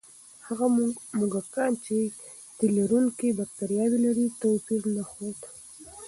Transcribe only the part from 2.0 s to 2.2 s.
د